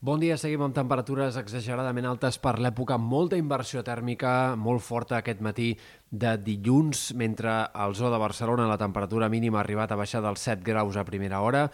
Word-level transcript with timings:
Bon 0.00 0.16
dia, 0.16 0.38
seguim 0.40 0.62
amb 0.64 0.72
temperatures 0.72 1.36
exageradament 1.36 2.06
altes 2.08 2.38
per 2.40 2.54
l'època, 2.56 2.96
molta 2.96 3.36
inversió 3.36 3.82
tèrmica, 3.84 4.54
molt 4.56 4.80
forta 4.80 5.18
aquest 5.18 5.42
matí 5.44 5.74
de 6.08 6.30
dilluns, 6.40 7.10
mentre 7.20 7.52
al 7.68 7.92
zoo 7.98 8.08
de 8.08 8.20
Barcelona 8.22 8.64
la 8.70 8.78
temperatura 8.80 9.28
mínima 9.28 9.58
ha 9.58 9.64
arribat 9.66 9.92
a 9.92 9.98
baixar 10.00 10.22
dels 10.24 10.40
7 10.48 10.64
graus 10.64 10.96
a 10.96 11.04
primera 11.04 11.42
hora, 11.44 11.66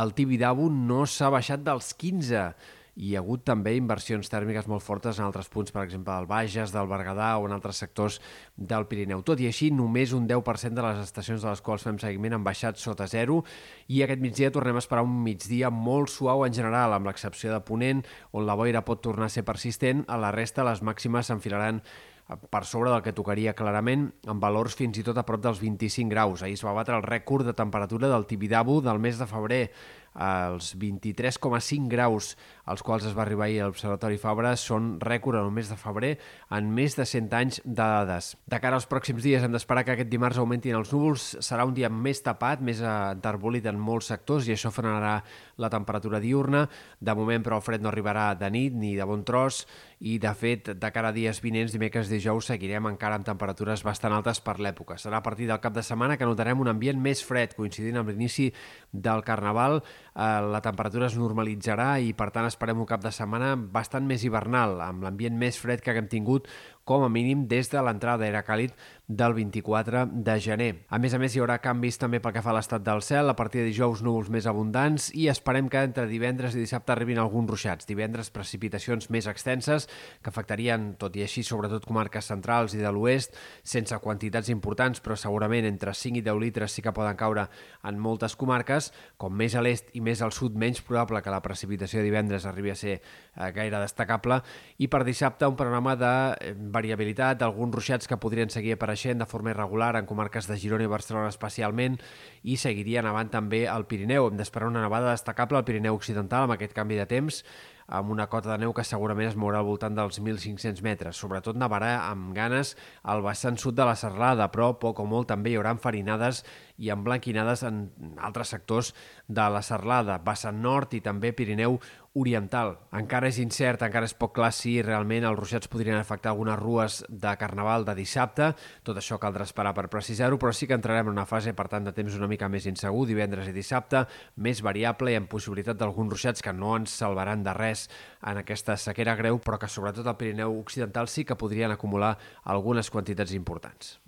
el 0.00 0.14
Tibidabo 0.16 0.70
no 0.72 1.04
s'ha 1.04 1.28
baixat 1.28 1.60
dels 1.60 1.92
15 2.00 2.40
i 2.40 2.46
hi 2.94 3.14
ha 3.14 3.20
hagut 3.22 3.42
també 3.46 3.74
inversions 3.76 4.30
tèrmiques 4.30 4.68
molt 4.70 4.84
fortes 4.84 5.18
en 5.18 5.26
altres 5.26 5.48
punts, 5.50 5.72
per 5.74 5.82
exemple, 5.82 6.14
del 6.14 6.28
Bages, 6.30 6.72
del 6.74 6.88
Berguedà 6.90 7.32
o 7.40 7.48
en 7.48 7.56
altres 7.56 7.80
sectors 7.82 8.20
del 8.56 8.86
Pirineu. 8.90 9.24
Tot 9.26 9.42
i 9.42 9.48
així, 9.50 9.72
només 9.74 10.14
un 10.14 10.28
10% 10.30 10.78
de 10.78 10.86
les 10.86 11.02
estacions 11.02 11.42
de 11.42 11.50
les 11.50 11.64
quals 11.64 11.86
fem 11.86 11.98
seguiment 11.98 12.38
han 12.38 12.46
baixat 12.46 12.78
sota 12.78 13.08
zero 13.10 13.42
i 13.88 14.02
aquest 14.04 14.22
migdia 14.22 14.52
tornem 14.54 14.78
a 14.78 14.84
esperar 14.84 15.04
un 15.06 15.20
migdia 15.26 15.70
molt 15.74 16.12
suau 16.14 16.46
en 16.46 16.54
general, 16.54 16.94
amb 16.94 17.10
l'excepció 17.10 17.52
de 17.52 17.60
Ponent, 17.66 18.04
on 18.32 18.46
la 18.46 18.54
boira 18.58 18.84
pot 18.86 19.02
tornar 19.02 19.26
a 19.26 19.36
ser 19.36 19.44
persistent. 19.44 20.04
A 20.08 20.20
la 20.20 20.30
resta, 20.34 20.66
les 20.66 20.82
màximes 20.82 21.30
s'enfilaran 21.30 21.82
per 22.24 22.64
sobre 22.64 22.90
del 22.90 23.02
que 23.04 23.12
tocaria 23.12 23.52
clarament, 23.56 24.06
amb 24.26 24.40
valors 24.40 24.76
fins 24.78 24.96
i 24.96 25.04
tot 25.04 25.18
a 25.20 25.26
prop 25.28 25.42
dels 25.44 25.60
25 25.60 26.08
graus. 26.08 26.42
Ahir 26.42 26.56
es 26.56 26.64
va 26.64 26.72
batre 26.72 26.96
el 26.96 27.04
rècord 27.04 27.44
de 27.44 27.52
temperatura 27.52 28.08
del 28.08 28.24
Tibidabo 28.26 28.80
del 28.80 28.98
mes 28.98 29.18
de 29.20 29.28
febrer, 29.28 29.64
els 30.14 30.74
23,5 30.78 31.88
graus 31.90 32.34
als 32.64 32.82
quals 32.86 33.04
es 33.04 33.14
va 33.16 33.24
arribar 33.24 33.48
ahir 33.48 33.60
a 33.60 33.68
l'Observatori 33.68 34.16
Fabra 34.20 34.54
són 34.56 34.94
rècord 35.02 35.36
en 35.36 35.48
el 35.48 35.52
mes 35.52 35.68
de 35.68 35.76
febrer 35.76 36.12
en 36.54 36.70
més 36.72 36.94
de 36.96 37.04
100 37.04 37.34
anys 37.36 37.60
de 37.64 37.74
dades. 37.76 38.30
De 38.46 38.60
cara 38.62 38.78
als 38.78 38.86
pròxims 38.88 39.24
dies 39.24 39.42
hem 39.42 39.52
d'esperar 39.52 39.84
que 39.84 39.96
aquest 39.96 40.10
dimarts 40.12 40.38
augmentin 40.40 40.78
els 40.78 40.92
núvols. 40.94 41.34
Serà 41.44 41.66
un 41.66 41.74
dia 41.76 41.90
més 41.90 42.22
tapat, 42.24 42.62
més 42.64 42.80
enterbolit 42.80 43.66
en 43.68 43.80
molts 43.80 44.08
sectors 44.12 44.48
i 44.48 44.54
això 44.54 44.72
frenarà 44.72 45.18
la 45.60 45.70
temperatura 45.70 46.22
diurna. 46.22 46.64
De 47.00 47.14
moment, 47.14 47.42
però, 47.44 47.58
el 47.60 47.66
fred 47.66 47.82
no 47.82 47.90
arribarà 47.90 48.32
de 48.38 48.50
nit 48.54 48.74
ni 48.74 48.94
de 48.96 49.04
bon 49.08 49.24
tros 49.26 49.64
i, 50.00 50.18
de 50.20 50.32
fet, 50.36 50.72
de 50.80 50.90
cara 50.92 51.10
a 51.10 51.16
dies 51.16 51.40
vinents, 51.44 51.72
dimecres 51.72 52.08
i 52.08 52.16
dijous, 52.16 52.48
seguirem 52.50 52.88
encara 52.90 53.18
amb 53.18 53.26
temperatures 53.28 53.84
bastant 53.84 54.14
altes 54.16 54.40
per 54.44 54.56
l'època. 54.60 54.98
Serà 55.00 55.20
a 55.20 55.26
partir 55.26 55.48
del 55.48 55.60
cap 55.64 55.74
de 55.76 55.84
setmana 55.84 56.18
que 56.20 56.28
notarem 56.28 56.60
un 56.60 56.72
ambient 56.72 57.00
més 57.00 57.22
fred, 57.24 57.54
coincidint 57.56 58.00
amb 58.00 58.12
l'inici 58.12 58.50
del 58.92 59.24
Carnaval, 59.24 59.82
la 60.14 60.60
temperatura 60.62 61.08
es 61.10 61.16
normalitzarà 61.18 61.96
i 61.98 62.12
per 62.14 62.28
tant 62.30 62.46
esperem 62.46 62.78
un 62.78 62.86
cap 62.86 63.02
de 63.02 63.10
setmana 63.10 63.54
bastant 63.58 64.06
més 64.06 64.22
hivernal, 64.22 64.78
amb 64.84 65.02
l'ambient 65.02 65.34
més 65.38 65.58
fred 65.58 65.82
que 65.82 65.90
haguem 65.90 66.06
tingut 66.10 66.46
com 66.84 67.02
a 67.02 67.08
mínim 67.08 67.46
des 67.48 67.70
de 67.72 67.80
l'entrada 67.80 68.26
era 68.28 68.44
càlid 68.44 68.74
del 69.08 69.34
24 69.36 70.04
de 70.12 70.34
gener. 70.40 70.84
A 70.88 70.98
més 71.00 71.14
a 71.16 71.18
més, 71.20 71.32
hi 71.34 71.40
haurà 71.40 71.56
canvis 71.64 71.96
també 72.00 72.20
pel 72.20 72.34
que 72.36 72.42
fa 72.44 72.52
a 72.52 72.56
l'estat 72.58 72.84
del 72.84 73.00
cel, 73.02 73.28
a 73.28 73.36
partir 73.36 73.62
de 73.62 73.70
dijous 73.70 74.02
núvols 74.04 74.28
més 74.32 74.46
abundants 74.48 75.08
i 75.16 75.26
esperem 75.32 75.70
que 75.72 75.80
entre 75.88 76.06
divendres 76.08 76.54
i 76.54 76.60
dissabte 76.60 76.92
arribin 76.92 77.20
alguns 77.20 77.48
ruixats. 77.50 77.88
Divendres 77.88 78.30
precipitacions 78.32 79.08
més 79.10 79.28
extenses 79.32 79.88
que 80.20 80.32
afectarien, 80.32 80.92
tot 81.00 81.16
i 81.16 81.24
així, 81.24 81.42
sobretot 81.42 81.88
comarques 81.88 82.28
centrals 82.28 82.76
i 82.76 82.82
de 82.84 82.92
l'oest, 82.92 83.36
sense 83.64 83.96
quantitats 84.04 84.52
importants, 84.52 85.00
però 85.00 85.16
segurament 85.16 85.68
entre 85.68 85.96
5 85.96 86.20
i 86.20 86.24
10 86.24 86.40
litres 86.44 86.76
sí 86.76 86.84
que 86.84 86.92
poden 86.92 87.16
caure 87.16 87.48
en 87.84 88.00
moltes 88.00 88.36
comarques, 88.36 88.92
com 89.16 89.32
més 89.32 89.56
a 89.56 89.64
l'est 89.64 89.88
i 89.96 90.03
més 90.04 90.22
al 90.22 90.32
sud, 90.36 90.54
menys 90.60 90.82
probable 90.84 91.22
que 91.24 91.32
la 91.32 91.42
precipitació 91.42 92.00
de 92.00 92.06
divendres 92.06 92.46
arribi 92.46 92.72
a 92.72 92.78
ser 92.78 92.94
eh, 92.98 93.50
gaire 93.56 93.80
destacable, 93.82 94.40
i 94.78 94.88
per 94.92 95.02
dissabte 95.08 95.48
un 95.48 95.56
programa 95.58 95.96
de 95.98 96.12
eh, 96.38 96.54
variabilitat, 96.54 97.42
alguns 97.42 97.74
ruixats 97.74 98.10
que 98.10 98.20
podrien 98.20 98.52
seguir 98.52 98.76
apareixent 98.76 99.22
de 99.22 99.28
forma 99.30 99.54
irregular 99.54 99.94
en 99.98 100.06
comarques 100.06 100.48
de 100.50 100.58
Girona 100.60 100.86
i 100.86 100.92
Barcelona 100.92 101.32
especialment 101.32 101.98
i 102.44 102.58
seguirien 102.60 103.08
avant 103.08 103.32
també 103.32 103.64
al 103.68 103.88
Pirineu. 103.90 104.28
Hem 104.28 104.40
d'esperar 104.40 104.68
una 104.70 104.84
nevada 104.84 105.12
destacable 105.12 105.58
al 105.58 105.66
Pirineu 105.68 105.96
Occidental 105.96 106.46
amb 106.46 106.58
aquest 106.58 106.76
canvi 106.76 107.00
de 107.00 107.08
temps 107.10 107.44
amb 107.86 108.10
una 108.10 108.26
cota 108.32 108.52
de 108.52 108.58
neu 108.62 108.72
que 108.72 108.84
segurament 108.86 109.28
es 109.28 109.36
mourà 109.36 109.60
al 109.60 109.68
voltant 109.68 109.96
dels 109.96 110.20
1.500 110.20 110.82
metres. 110.84 111.18
Sobretot 111.20 111.58
nevarà 111.60 111.94
amb 112.08 112.32
ganes 112.36 112.74
al 113.02 113.24
vessant 113.24 113.58
sud 113.60 113.76
de 113.76 113.86
la 113.88 113.96
Serrada, 113.98 114.48
però 114.52 114.72
poc 114.80 115.02
o 115.02 115.08
molt 115.08 115.28
també 115.32 115.52
hi 115.52 115.58
haurà 115.58 115.74
enfarinades 115.76 116.44
i 116.78 116.90
emblanquinades 116.94 117.62
en 117.68 117.84
altres 118.18 118.54
sectors 118.54 118.94
de 119.28 119.48
la 119.52 119.62
Serrada, 119.62 120.18
vessant 120.24 120.62
nord 120.62 120.94
i 120.96 121.02
també 121.04 121.34
Pirineu 121.36 121.78
Oriental. 122.14 122.76
Encara 122.94 123.26
és 123.26 123.40
incert, 123.42 123.82
encara 123.82 124.06
és 124.06 124.14
poc 124.14 124.36
clar 124.36 124.52
si 124.54 124.76
realment 124.86 125.24
els 125.26 125.38
ruixats 125.38 125.70
podrien 125.70 125.98
afectar 125.98 126.30
algunes 126.30 126.60
rues 126.60 127.00
de 127.08 127.32
Carnaval 127.40 127.82
de 127.88 127.96
dissabte. 127.98 128.52
Tot 128.86 129.00
això 129.00 129.18
caldrà 129.18 129.42
esperar 129.48 129.72
per 129.74 129.88
precisar-ho, 129.90 130.38
però 130.38 130.52
sí 130.54 130.68
que 130.70 130.78
entrarem 130.78 131.10
en 131.10 131.16
una 131.16 131.26
fase, 131.26 131.56
per 131.58 131.66
tant, 131.72 131.88
de 131.88 131.94
temps 131.96 132.14
una 132.14 132.30
mica 132.30 132.46
més 132.48 132.68
insegur, 132.70 133.08
divendres 133.10 133.50
i 133.50 133.56
dissabte, 133.56 134.04
més 134.36 134.62
variable 134.62 135.10
i 135.10 135.18
amb 135.18 135.30
possibilitat 135.32 135.80
d'alguns 135.80 136.14
ruixats 136.14 136.46
que 136.46 136.54
no 136.54 136.76
ens 136.78 136.94
salvaran 137.02 137.42
de 137.42 137.56
res 137.58 137.88
en 138.22 138.38
aquesta 138.44 138.78
sequera 138.78 139.18
greu, 139.18 139.42
però 139.42 139.58
que 139.58 139.68
sobretot 139.68 140.06
al 140.06 140.18
Pirineu 140.20 140.54
Occidental 140.60 141.10
sí 141.10 141.26
que 141.26 141.34
podrien 141.34 141.74
acumular 141.74 142.14
algunes 142.44 142.94
quantitats 142.94 143.34
importants. 143.34 144.03